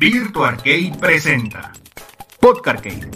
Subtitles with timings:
[0.00, 1.72] Virtua Arcade presenta
[2.40, 3.10] Podcarcade,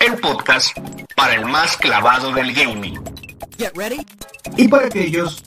[0.00, 0.74] el podcast
[1.14, 2.98] para el más clavado del gaming.
[3.58, 4.06] Get ready.
[4.56, 5.44] y para aquellos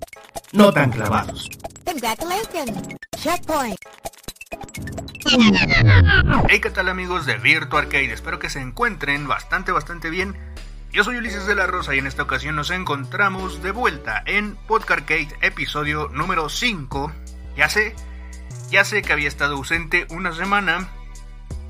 [0.52, 1.50] no tan clavados.
[1.84, 2.96] Congratulations.
[3.18, 3.80] Checkpoint.
[6.48, 8.14] Hey, ¿qué tal amigos de Virtua Arcade?
[8.14, 10.36] Espero que se encuentren bastante, bastante bien.
[10.92, 14.56] Yo soy Ulises de la Rosa y en esta ocasión nos encontramos de vuelta en
[14.68, 17.12] Podcarcade episodio número 5.
[17.56, 17.96] Ya sé,
[18.70, 20.90] ya sé que había estado ausente una semana.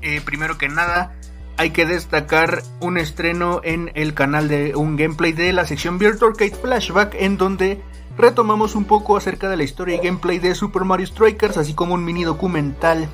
[0.02, 1.14] Eh, primero que nada,
[1.56, 6.32] hay que destacar un estreno en el canal de un gameplay de la sección Virtual
[6.32, 7.82] Arcade Flashback en donde
[8.16, 11.94] retomamos un poco acerca de la historia y gameplay de Super Mario Strikers, así como
[11.94, 13.08] un mini documental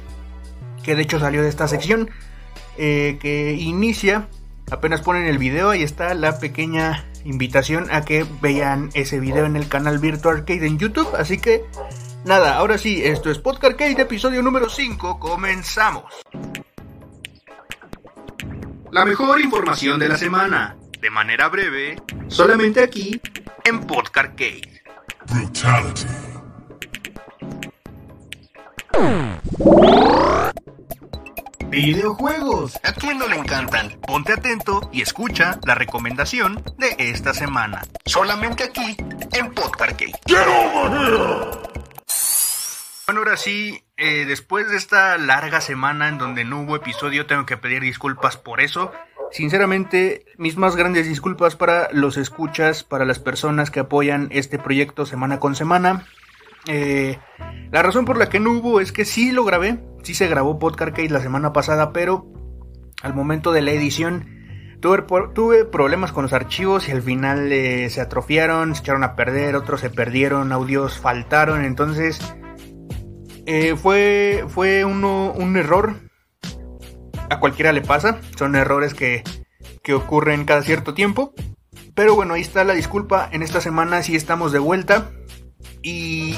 [0.82, 2.10] que de hecho salió de esta sección,
[2.77, 4.29] eh, que inicia,
[4.71, 9.57] apenas ponen el video, ahí está la pequeña invitación a que vean ese video en
[9.57, 11.65] el canal Virtual Arcade en YouTube, así que
[12.24, 16.05] nada, ahora sí, esto es Podcast Arcade, episodio número 5, comenzamos.
[18.90, 23.21] La mejor información de la semana, de manera breve, solamente aquí
[23.65, 24.82] en Podcast Arcade.
[25.26, 26.07] Brutality.
[31.74, 32.79] Videojuegos.
[32.84, 33.99] ¿A quién no le encantan?
[34.06, 37.82] Ponte atento y escucha la recomendación de esta semana.
[38.06, 38.96] Solamente aquí
[39.32, 40.12] en Podcarcade.
[43.07, 47.45] Bueno, ahora sí, eh, después de esta larga semana en donde no hubo episodio, tengo
[47.45, 48.93] que pedir disculpas por eso.
[49.30, 55.05] Sinceramente, mis más grandes disculpas para los escuchas, para las personas que apoyan este proyecto
[55.05, 56.07] semana con semana.
[56.66, 57.19] Eh,
[57.71, 60.59] la razón por la que no hubo es que sí lo grabé, sí se grabó
[60.59, 62.27] Podcast la semana pasada, pero
[63.02, 68.00] al momento de la edición tuve, problemas con los archivos y al final eh, se
[68.00, 72.34] atrofiaron, se echaron a perder, otros se perdieron, audios faltaron, entonces
[73.47, 75.97] eh, fue, fue un error.
[77.31, 79.22] A cualquiera le pasa, son errores que,
[79.82, 81.32] que ocurren cada cierto tiempo.
[81.94, 83.28] Pero bueno, ahí está la disculpa.
[83.33, 85.10] En esta semana sí estamos de vuelta.
[85.83, 86.34] Y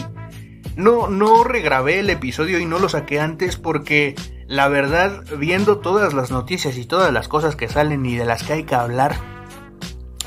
[0.76, 4.14] no, no regrabé el episodio y no lo saqué antes porque
[4.46, 8.42] la verdad, viendo todas las noticias y todas las cosas que salen y de las
[8.44, 9.16] que hay que hablar,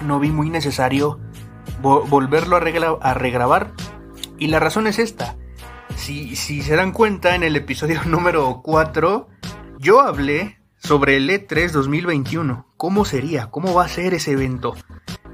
[0.05, 1.19] no vi muy necesario
[1.81, 2.59] vo- volverlo a,
[3.09, 3.71] a regrabar.
[4.37, 5.35] Y la razón es esta.
[5.95, 9.27] Si, se dan cuenta, en el episodio número 4,
[9.79, 12.65] yo hablé sobre el E E3 2021.
[12.77, 13.47] ¿Cómo sería?
[13.47, 14.75] ¿Cómo va a ser ese evento?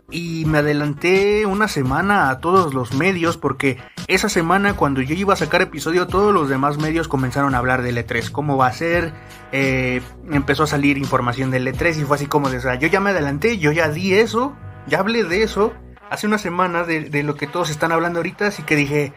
[0.09, 3.77] Y me adelanté una semana a todos los medios porque
[4.07, 7.81] esa semana cuando yo iba a sacar episodio todos los demás medios comenzaron a hablar
[7.81, 9.13] del E3, cómo va a ser,
[9.51, 10.01] eh,
[10.31, 13.09] empezó a salir información del E3 y fue así como de, o yo ya me
[13.09, 14.55] adelanté, yo ya di eso,
[14.87, 15.73] ya hablé de eso
[16.09, 19.13] hace una semana de, de lo que todos están hablando ahorita, así que dije,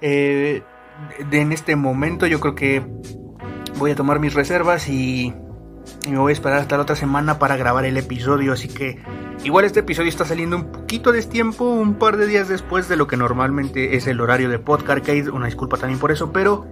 [0.00, 0.62] eh,
[1.30, 2.82] de- en este momento yo creo que
[3.78, 5.32] voy a tomar mis reservas y,
[6.08, 8.98] me voy a esperar hasta la otra semana para grabar el episodio, así que
[9.44, 12.96] igual este episodio está saliendo un poquito de tiempo, un par de días después de
[12.96, 16.66] lo que normalmente es el horario de Podcast una disculpa también por eso, pero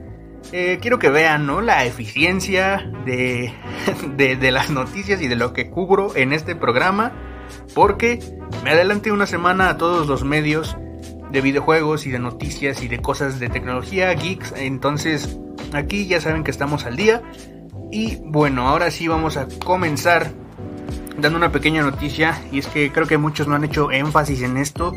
[0.53, 1.61] eh, quiero que vean ¿no?
[1.61, 3.55] la eficiencia de,
[4.17, 7.13] de, de las noticias y de lo que cubro en este programa,
[7.75, 8.19] porque
[8.65, 10.77] me adelanté una semana a todos los medios
[11.31, 14.53] de videojuegos y de noticias y de cosas de tecnología, geeks.
[14.57, 15.39] Entonces,
[15.73, 17.23] aquí ya saben que estamos al día.
[17.91, 20.33] Y bueno, ahora sí vamos a comenzar
[21.19, 22.41] dando una pequeña noticia.
[22.53, 24.93] Y es que creo que muchos no han hecho énfasis en esto.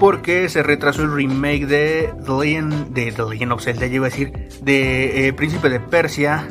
[0.00, 4.06] Porque se retrasó el remake de The Legend, de The Legend of Zelda, yo iba
[4.06, 6.46] a decir, de eh, Príncipe de Persia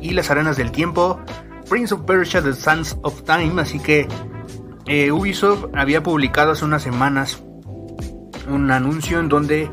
[0.00, 1.20] y las Arenas del Tiempo.
[1.68, 3.60] Prince of Persia, The Sands of Time.
[3.62, 4.08] Así que
[4.86, 7.44] eh, Ubisoft había publicado hace unas semanas
[8.50, 9.70] un anuncio en donde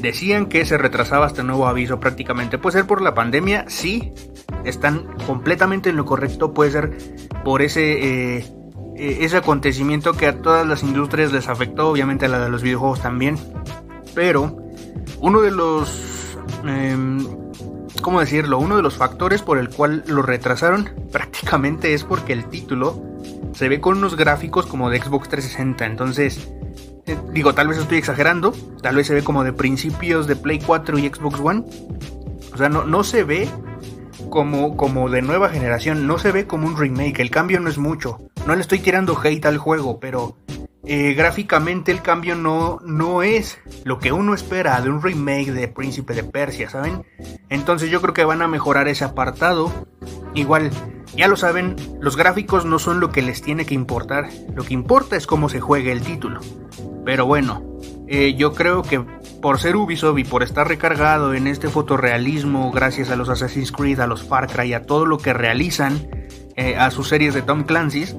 [0.00, 2.58] decían que se retrasaba este nuevo aviso prácticamente.
[2.58, 4.12] Puede ser por la pandemia, sí,
[4.64, 6.98] están completamente en lo correcto, puede ser
[7.44, 8.46] por ese, eh,
[8.96, 12.62] eh, ese acontecimiento que a todas las industrias les afectó, obviamente a la de los
[12.62, 13.38] videojuegos también.
[14.14, 14.56] Pero
[15.20, 16.36] uno de los...
[16.64, 17.26] em,
[18.02, 18.58] ¿Cómo decirlo?
[18.58, 23.02] Uno de los factores por el cual lo retrasaron prácticamente es porque el título
[23.52, 25.84] se ve con unos gráficos como de Xbox 360.
[25.84, 26.50] Entonces,
[27.12, 28.52] eh, digo, tal vez estoy exagerando.
[28.82, 31.64] Tal vez se ve como de principios de Play 4 y Xbox One.
[32.52, 33.48] O sea, no, no se ve
[34.28, 36.06] como, como de nueva generación.
[36.06, 37.20] No se ve como un remake.
[37.20, 38.18] El cambio no es mucho.
[38.46, 40.36] No le estoy tirando hate al juego, pero
[40.92, 45.68] eh, gráficamente el cambio no, no es lo que uno espera de un remake de
[45.68, 47.04] Príncipe de Persia, ¿saben?
[47.48, 49.86] Entonces yo creo que van a mejorar ese apartado.
[50.34, 50.72] Igual,
[51.14, 54.74] Ya lo saben, los gráficos no son lo que les tiene que importar, lo que
[54.74, 56.40] importa es cómo se juegue el título.
[57.04, 57.62] Pero bueno,
[58.08, 58.98] eh, yo creo que
[59.40, 64.00] por ser Ubisoft y por estar recargado en este fotorrealismo gracias a los Assassin's Creed,
[64.00, 66.10] a los Far Cry, a todo lo que realizan,
[66.56, 68.16] eh, a sus series de Tom Clancy's,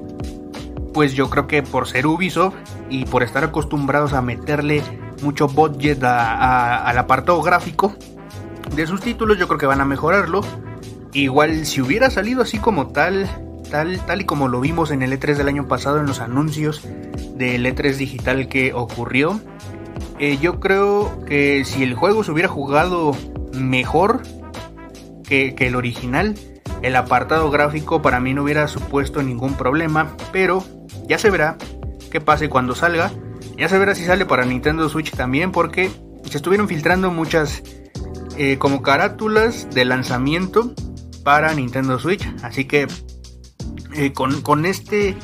[0.92, 2.54] pues yo creo que por ser Ubisoft
[2.90, 4.82] y por estar acostumbrados a meterle
[5.22, 7.94] mucho budget al apartado gráfico
[8.74, 10.42] de sus títulos, yo creo que van a mejorarlo.
[11.12, 13.28] Igual si hubiera salido así como tal,
[13.70, 16.82] tal, tal y como lo vimos en el E3 del año pasado en los anuncios
[17.36, 19.40] del E3 digital que ocurrió,
[20.18, 23.12] eh, yo creo que si el juego se hubiera jugado
[23.52, 24.22] mejor
[25.24, 26.34] que, que el original,
[26.80, 30.64] el apartado gráfico para mí no hubiera supuesto ningún problema, pero
[31.08, 31.56] ya se verá
[32.10, 33.10] qué pase cuando salga.
[33.56, 35.90] Ya se verá si sale para Nintendo Switch también, porque
[36.30, 37.62] se estuvieron filtrando muchas
[38.36, 40.74] eh, como carátulas de lanzamiento
[41.24, 42.26] para Nintendo Switch.
[42.42, 42.86] Así que
[43.94, 45.16] eh, con, este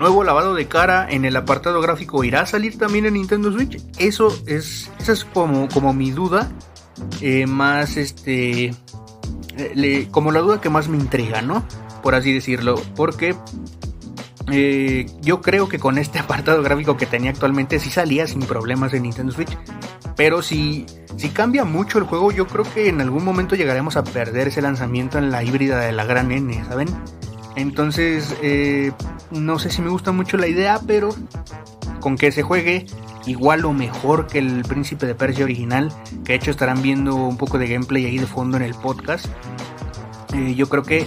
[0.00, 3.80] nuevo lavado de cara en el apartado gráfico irá a salir también en Nintendo Switch.
[3.98, 6.50] Eso es, esa es como, como mi duda.
[7.20, 8.74] Eh, más este.
[10.10, 11.66] como la duda que más me intriga, ¿no?
[12.02, 12.80] Por así decirlo.
[12.94, 13.36] Porque
[15.22, 19.02] yo creo que con este apartado gráfico que tenía actualmente sí salía sin problemas en
[19.02, 19.56] Nintendo Switch.
[20.16, 24.04] Pero si, si cambia mucho el juego, yo creo que en algún momento llegaremos a
[24.04, 26.88] perder ese lanzamiento en la híbrida de la gran N, ¿saben?
[27.54, 28.92] Entonces, eh,
[29.30, 31.10] no sé si me gusta mucho la idea, pero
[32.00, 32.86] con que se juegue
[33.26, 35.92] igual o mejor que el Príncipe de Persia original,
[36.24, 39.26] que de hecho estarán viendo un poco de gameplay ahí de fondo en el podcast.
[40.34, 41.06] Eh, yo creo que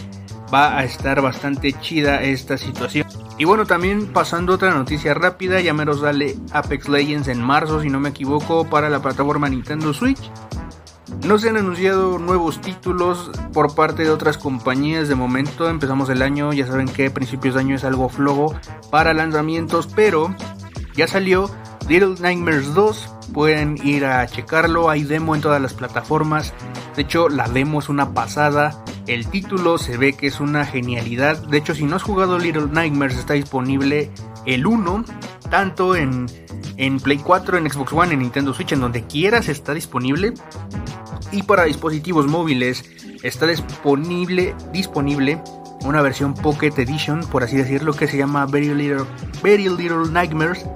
[0.53, 3.07] va a estar bastante chida esta situación.
[3.39, 7.89] Y bueno, también pasando otra noticia rápida, ya menos dale Apex Legends en marzo, si
[7.89, 10.29] no me equivoco, para la plataforma Nintendo Switch.
[11.25, 15.69] No se han anunciado nuevos títulos por parte de otras compañías de momento.
[15.69, 18.53] Empezamos el año, ya saben que principios de año es algo flojo
[18.91, 20.35] para lanzamientos, pero
[20.93, 21.49] ya salió
[21.87, 23.15] Little Nightmares 2.
[23.33, 26.53] Pueden ir a checarlo, hay demo en todas las plataformas.
[26.97, 28.83] De hecho, la demo es una pasada.
[29.09, 31.41] El título se ve que es una genialidad.
[31.47, 34.11] De hecho, si no has jugado Little Nightmares, está disponible
[34.45, 35.03] el 1,
[35.49, 36.27] tanto en,
[36.77, 40.35] en Play 4, en Xbox One, en Nintendo Switch, en donde quieras está disponible.
[41.31, 42.85] Y para dispositivos móviles
[43.23, 45.41] está disponible, disponible
[45.85, 49.05] una versión Pocket Edition, por así decirlo, que se llama Very Little,
[49.41, 50.67] Very Little Nightmares,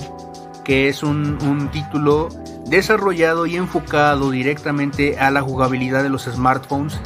[0.65, 2.30] que es un, un título
[2.65, 7.00] desarrollado y enfocado directamente a la jugabilidad de los smartphones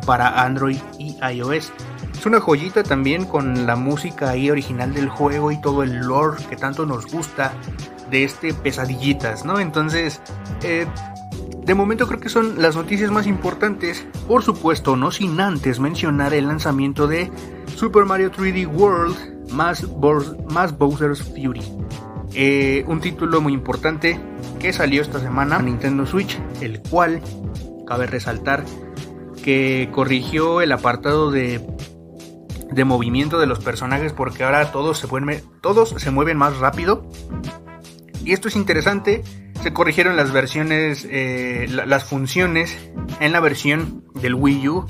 [0.00, 1.72] para Android y iOS.
[2.18, 6.42] Es una joyita también con la música ahí original del juego y todo el lore
[6.48, 7.52] que tanto nos gusta
[8.10, 9.60] de este pesadillitas, ¿no?
[9.60, 10.20] Entonces,
[10.62, 10.86] eh,
[11.64, 14.06] de momento creo que son las noticias más importantes.
[14.26, 17.30] Por supuesto, no sin antes mencionar el lanzamiento de
[17.76, 19.86] Super Mario 3D World más,
[20.50, 21.62] más Bowser's Fury.
[22.34, 24.20] Eh, un título muy importante
[24.58, 27.22] que salió esta semana a Nintendo Switch, el cual
[27.86, 28.64] cabe resaltar
[29.42, 31.60] que corrigió el apartado de,
[32.70, 35.08] de movimiento de los personajes porque ahora todos se,
[35.60, 37.08] todos se mueven más rápido.
[38.24, 39.22] Y esto es interesante,
[39.62, 42.76] se corrigieron las versiones, eh, las funciones
[43.18, 44.86] en la versión del Wii U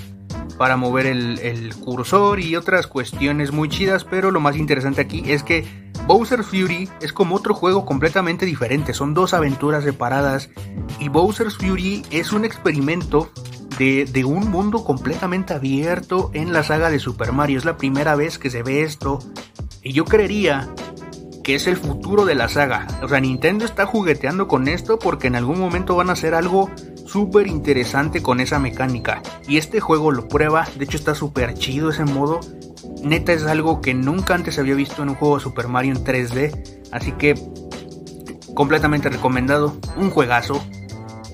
[0.59, 5.23] para mover el, el, cursor y otras cuestiones muy chidas, pero lo más interesante aquí
[5.27, 5.65] es que
[6.07, 10.51] Bowser Fury es como otro juego completamente diferente, son dos aventuras separadas
[10.99, 13.31] y Bowser's Fury es un experimento
[13.81, 18.39] de, un mundo completamente abierto en la saga de Super Mario, es la primera vez
[18.39, 19.21] que se ve esto
[19.83, 20.69] y yo creería
[21.43, 25.29] que es el futuro de la saga, o sea Nintendo está jugueteando con esto porque
[25.29, 26.71] en algún momento van a hacer algo
[27.07, 29.21] súper interesante con esa mecánica.
[29.49, 32.39] Y este juego lo prueba, de hecho está súper chido ese modo.
[33.03, 36.05] Neta es algo que nunca antes había visto en un juego de Super Mario en
[36.05, 36.83] 3D.
[36.93, 37.35] Así que
[38.55, 40.63] completamente recomendado, un juegazo.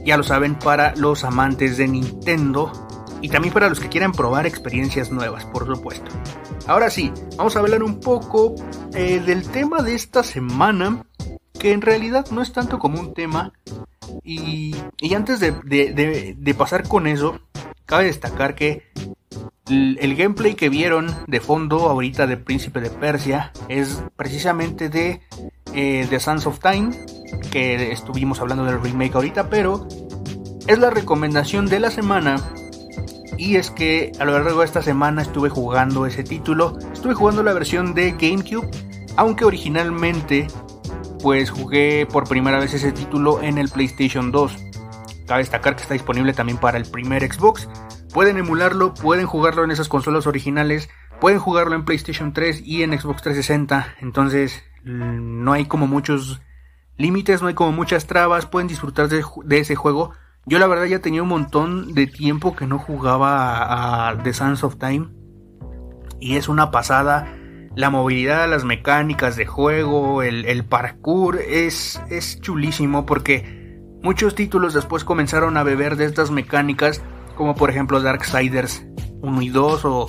[0.06, 2.72] Ya lo saben, para los amantes de Nintendo.
[3.20, 6.10] Y también para los que quieran probar experiencias nuevas, por supuesto.
[6.66, 8.54] Ahora sí, vamos a hablar un poco
[8.94, 11.04] eh, del tema de esta semana.
[11.58, 13.52] Que en realidad no es tanto como un tema,
[14.24, 14.74] y,
[15.14, 17.40] antes de, pasar con eso,
[17.84, 18.82] cabe destacar que
[19.68, 25.22] el, gameplay que vieron de fondo ahorita de Príncipe de Persia es precisamente de
[25.76, 26.90] eh, The Sands of Time,
[27.52, 29.86] que estuvimos hablando del remake ahorita, pero
[30.66, 32.36] es la recomendación de la semana.
[33.38, 36.78] Y es que a lo largo de esta semana estuve jugando ese título.
[36.92, 38.68] Estuve jugando la versión de GameCube,
[39.16, 40.48] aunque originalmente
[41.22, 44.56] pues jugué por primera vez ese título en el PlayStation 2.
[45.26, 47.68] Cabe destacar que está disponible también para el primer Xbox.
[48.14, 50.88] Pueden emularlo, pueden jugarlo en esas consolas originales,
[51.20, 53.96] pueden jugarlo en PlayStation 3 y en Xbox 360.
[54.00, 56.40] Entonces no hay como muchos
[56.96, 60.12] límites, no hay como muchas trabas, pueden disfrutar de, ese juego.
[60.46, 64.62] Yo la verdad ya tenía un montón de tiempo que no jugaba a, The Sands
[64.62, 65.08] of Time.
[66.20, 67.32] Y es una pasada.
[67.74, 75.04] La movilidad, las mecánicas de juego, el, parkour es, es chulísimo porque muchos títulos después
[75.04, 77.02] comenzaron a beber de estas mecánicas,
[77.34, 78.86] como por ejemplo Darksiders
[79.20, 80.08] 1 y 2 o,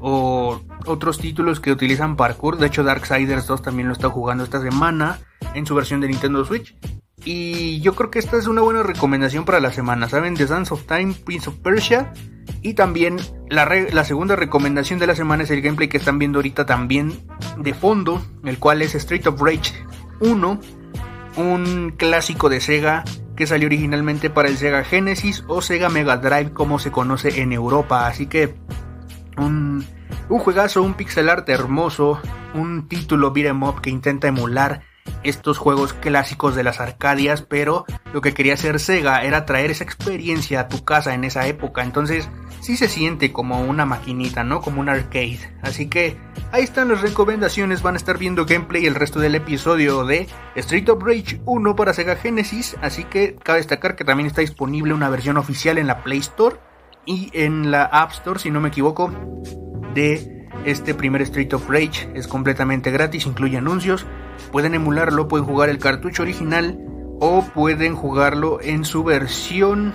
[0.00, 2.58] o otros títulos que utilizan parkour.
[2.58, 5.18] De hecho, Darksiders 2 también lo está jugando esta semana
[5.54, 6.76] en su versión de Nintendo Switch.
[7.24, 10.34] Y yo creo que esta es una buena recomendación para la semana, ¿saben?
[10.34, 12.12] The Sands of Time, Prince of Persia.
[12.60, 13.16] Y también
[13.48, 17.26] la, la, segunda recomendación de la semana es el gameplay que están viendo ahorita también
[17.56, 19.72] de fondo, el cual es Street of Rage
[20.20, 20.60] 1,
[21.36, 23.04] un clásico de Sega
[23.36, 27.52] que salió originalmente para el Sega Genesis o Sega Mega Drive como se conoce en
[27.52, 28.06] Europa.
[28.06, 28.54] Así que
[29.38, 29.84] un,
[30.28, 32.20] un juegazo, un pixel art hermoso,
[32.54, 34.82] un título beat'em up que intenta emular
[35.22, 39.84] estos juegos clásicos de las Arcadias, pero lo que quería hacer Sega era traer esa
[39.84, 42.28] experiencia a tu casa en esa época, entonces
[42.60, 44.60] sí se siente como una maquinita, ¿no?
[44.60, 45.40] Como un arcade.
[45.62, 46.16] Así que
[46.52, 50.88] ahí están las recomendaciones, van a estar viendo gameplay el resto del episodio de Street
[50.88, 55.10] of Rage 1 para Sega Genesis, así que cabe destacar que también está disponible una
[55.10, 56.56] versión oficial en la Play Store
[57.06, 59.12] y en la App Store, si no me equivoco,
[59.94, 64.06] de este primer Street of Rage es completamente gratis, incluye anuncios.
[64.50, 66.78] Pueden emularlo, pueden jugar el cartucho original
[67.20, 69.92] o pueden jugarlo en su versión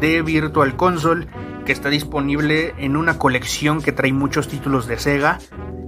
[0.00, 1.26] de Virtual Console
[1.64, 5.38] que está disponible en una colección que trae muchos títulos de Sega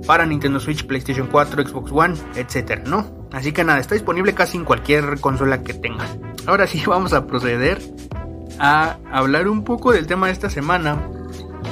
[0.07, 3.29] para Nintendo Switch, PlayStation 4, Xbox One, etcétera, ¿no?
[3.33, 6.19] Así que nada, está disponible casi en cualquier consola que tengas.
[6.47, 7.81] Ahora sí vamos a proceder
[8.59, 11.09] a hablar un poco del tema de esta semana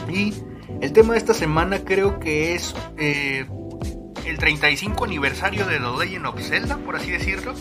[0.09, 0.35] y
[0.81, 3.47] el tema de esta semana creo que es eh,
[4.27, 7.55] el 35 aniversario de The Legend of Zelda, por así decirlo.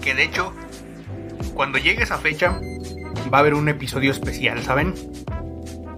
[0.00, 0.52] Que de hecho,
[1.54, 2.60] cuando llegue esa fecha,
[3.32, 4.94] va a haber un episodio especial, ¿saben?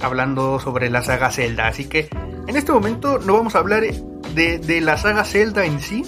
[0.01, 1.69] Hablando sobre la saga Zelda.
[1.69, 2.09] Así que
[2.47, 6.05] en este momento no vamos a hablar de, la saga Zelda en sí,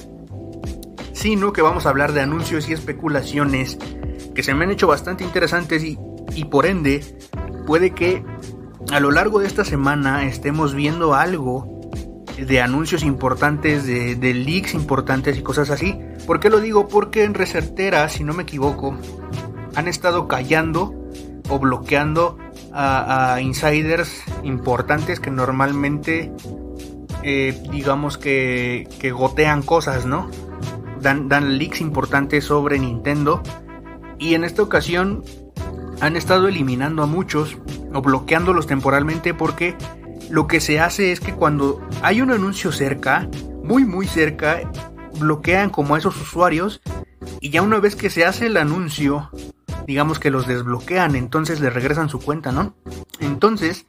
[1.12, 3.78] sino que vamos a hablar de anuncios y especulaciones
[4.34, 5.98] que se me han hecho bastante interesantes y,
[6.34, 7.04] y por ende
[7.66, 8.24] puede que
[8.92, 11.74] a lo largo de esta semana estemos viendo algo
[12.36, 15.98] de anuncios importantes, de, leaks importantes y cosas así.
[16.26, 16.88] ¿Por qué lo digo?
[16.88, 18.96] Porque en Resertera, si no me equivoco,
[19.74, 20.94] han estado callando
[21.48, 22.38] o bloqueando
[22.72, 26.32] a, insiders importantes que normalmente,
[27.22, 30.28] eh, digamos que, que, gotean cosas, ¿no?
[31.00, 33.42] Dan, dan leaks importantes sobre Nintendo.
[34.18, 35.22] Y en esta ocasión
[36.04, 37.56] han estado eliminando a muchos
[37.94, 39.74] o bloqueándolos temporalmente porque
[40.28, 43.26] lo que se hace es que cuando hay un anuncio cerca,
[43.62, 44.70] muy muy cerca,
[45.18, 46.82] bloquean como a esos usuarios
[47.40, 49.30] y ya una vez que se hace el anuncio,
[49.86, 52.74] digamos que los desbloquean, entonces le regresan su cuenta, ¿no?
[53.20, 53.86] Entonces,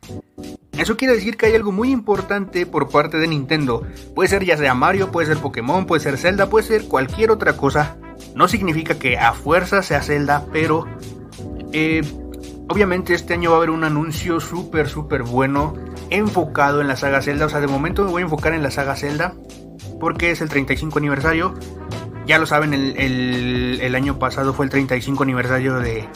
[0.72, 3.86] eso quiere decir que hay algo muy importante por parte de Nintendo.
[4.14, 7.58] Puede ser ya sea Mario, puede ser Pokémon, puede ser Zelda, puede ser cualquier otra
[7.58, 7.98] cosa.
[8.36, 10.86] No significa que a fuerza sea Zelda, pero
[11.78, 12.02] eh,
[12.70, 15.74] obviamente este año va a haber un anuncio súper, súper bueno
[16.10, 17.48] enfocado en la saga Zelda.
[17.48, 19.34] O sea, de momento me voy a enfocar en la saga Zelda
[20.00, 21.54] porque es el 35 aniversario.
[22.26, 26.08] Ya lo saben, el, año pasado fue el 35 aniversario de,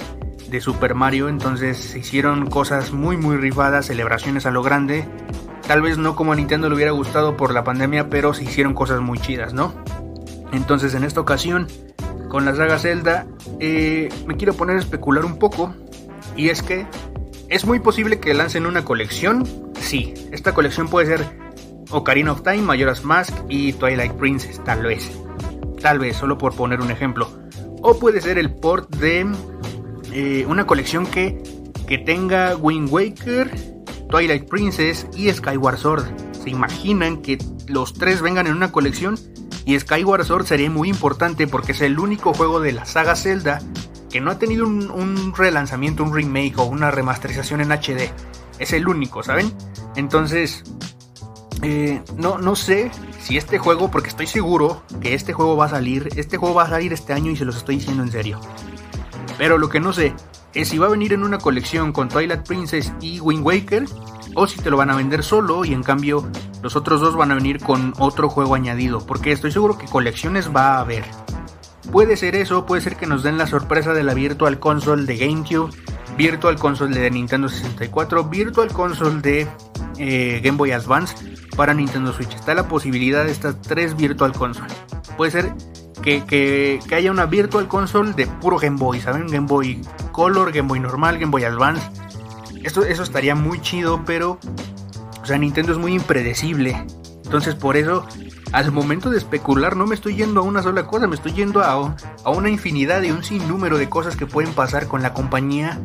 [0.50, 1.28] de Super Mario.
[1.28, 5.06] Entonces se hicieron cosas muy, muy rifadas, celebraciones a lo grande.
[5.68, 8.74] Tal vez no como a Nintendo le hubiera gustado por la pandemia, pero se hicieron
[8.74, 9.74] cosas muy chidas, ¿no?
[10.54, 11.68] Entonces en esta ocasión
[12.30, 13.28] con la saga Zelda,
[13.60, 15.74] eh, me quiero poner a especular un poco.
[16.38, 16.88] Y es que
[17.50, 19.46] es muy posible que lancen una colección.
[19.82, 21.26] Sí, esta colección puede ser
[21.90, 25.12] Ocarina of Time, Majora's Mask y Twilight Princess, tal vez.
[25.82, 27.30] Tal vez, solo por poner un ejemplo.
[27.82, 29.26] O puede ser el port de
[30.14, 31.42] eh, una colección que,
[31.88, 33.52] que tenga Wind Waker,
[34.10, 36.06] Twilight Princess y Skyward Sword.
[36.44, 39.18] ¿Se imaginan que los tres vengan en una colección?
[39.70, 43.62] Y Skyward Sword sería muy importante porque es el único juego de la saga Zelda
[44.10, 48.10] que no ha tenido un, relanzamiento, un remake o una remasterización en HD.
[48.58, 49.54] Es el único, ¿saben?
[49.96, 50.64] Entonces,
[51.62, 52.90] eh, no, no sé
[53.22, 56.64] si este juego, porque estoy seguro que este juego va a salir, este juego va
[56.64, 58.42] a salir este año y se los estoy diciendo en serio.
[59.38, 60.16] Pero lo que no sé
[60.54, 63.86] es si va a venir en una colección con Twilight Princess y Wind Waker
[64.36, 66.30] o si te lo van a vender solo y en cambio
[66.62, 70.54] los otros dos van a venir con otro juego añadido, porque estoy seguro que colecciones
[70.54, 71.06] va a haber.
[71.92, 75.18] Puede ser eso, puede ser que nos den la sorpresa de la Virtual Console de
[75.18, 75.74] GameCube,
[76.18, 79.48] Virtual Console de Nintendo 64, Virtual Console de
[79.98, 81.16] eh, Game Boy Advance,
[81.56, 82.34] para Nintendo Switch.
[82.36, 84.74] Está la posibilidad de estas tres Virtual Console.
[85.18, 85.54] Puede ser
[86.02, 89.28] que, que, que, haya una Virtual Console de puro Game Boy, ¿saben?
[89.28, 91.90] Game Boy Color, Game Boy normal, Game Boy Advance.
[92.64, 94.40] Esto, eso estaría muy chido, pero...
[95.22, 96.86] O sea, Nintendo es muy impredecible.
[97.24, 98.08] Entonces por eso,
[98.52, 101.62] al momento de especular, no me estoy yendo a una sola cosa, me estoy yendo
[101.62, 105.80] a, a una infinidad y un sinnúmero de cosas que pueden pasar con la compañía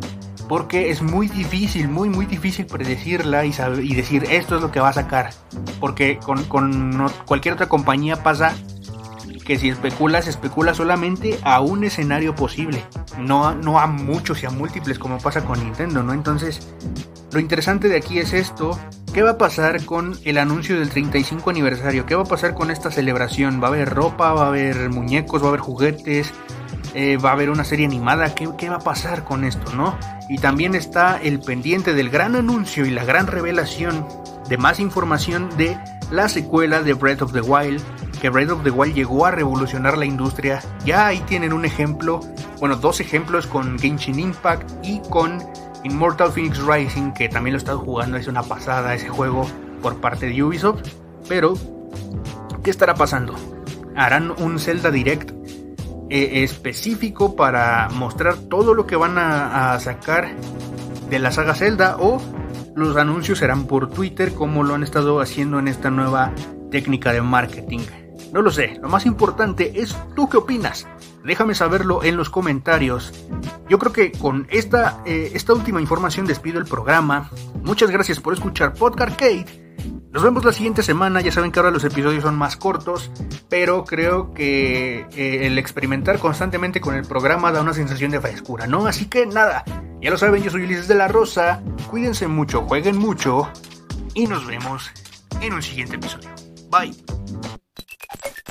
[0.48, 4.70] porque es muy difícil, muy, muy difícil predecirla y, saber, y decir esto es lo
[4.70, 5.30] que va a sacar.
[5.80, 8.54] Porque con, con cualquier otra compañía pasa
[9.44, 12.84] que si especulas, especula solamente a un escenario posible,
[13.18, 16.12] no, no a muchos y a múltiples como pasa con Nintendo, ¿no?
[16.12, 16.66] Entonces,
[17.32, 18.78] lo interesante de aquí es esto.
[19.12, 22.06] ¿Qué va a pasar con el anuncio del 35 aniversario?
[22.06, 23.60] ¿Qué va a pasar con esta celebración?
[23.62, 24.32] ¿Va a haber ropa?
[24.32, 25.42] ¿Va a haber muñecos?
[25.42, 26.32] ¿Va a haber juguetes?
[26.94, 29.98] Eh, va a haber una serie animada, ¿Qué, ¿Qué, va a pasar con esto, no?
[30.28, 34.06] Y también está el pendiente del gran anuncio y la gran revelación
[34.48, 35.76] de más información de
[36.12, 37.82] la secuela de Breath of the Wild,
[38.24, 40.62] que Breath of the Wild llegó a revolucionar la industria.
[40.86, 42.20] Ya ahí tienen un ejemplo,
[42.58, 45.42] bueno, dos ejemplos con Genshin Impact y con
[45.82, 49.46] Immortal Phoenix Rising, que también lo he estado jugando, es una pasada ese juego
[49.82, 50.88] por parte de Ubisoft.
[51.28, 51.52] Pero,
[52.62, 53.34] ¿qué estará pasando?
[53.94, 55.32] ¿Harán un Zelda Direct
[56.08, 60.34] eh, específico para mostrar todo lo que van a, sacar
[61.10, 62.22] de la saga Zelda o
[62.74, 66.32] los anuncios serán por Twitter como lo han estado haciendo en esta nueva
[66.70, 67.80] técnica de marketing.
[68.34, 70.86] No lo sé, lo más importante es tú qué opinas.
[71.24, 73.14] Déjame saberlo en los comentarios.
[73.68, 77.30] Yo creo que con esta, eh, esta última información despido el programa.
[77.62, 79.64] Muchas gracias por escuchar Podcast Kate
[80.14, 83.10] nos vemos la siguiente semana, ya saben que ahora los episodios son más cortos,
[83.48, 88.68] pero creo que eh, el experimentar constantemente con el programa da una sensación de frescura,
[88.68, 88.86] ¿no?
[88.86, 89.64] Así que nada,
[90.00, 93.50] ya lo saben, yo soy Ulises de la Rosa, cuídense mucho, jueguen mucho
[94.14, 94.88] y nos vemos
[95.40, 96.30] en un siguiente episodio.
[96.70, 97.23] Bye.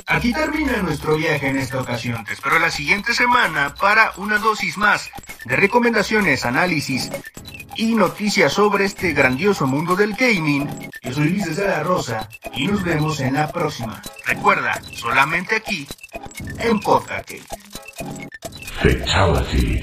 [0.06, 2.24] Aquí termina nuestro viaje en esta ocasión.
[2.24, 5.10] Te espero la siguiente semana para una dosis más
[5.44, 7.10] de recomendaciones, análisis
[7.76, 10.68] y noticias sobre este grandioso mundo del gaming.
[11.02, 14.02] Yo soy Luis de la Rosa y nos vemos en la próxima.
[14.26, 15.86] Recuerda, solamente aquí
[16.58, 17.30] en Podcast.
[18.82, 19.82] Fatality.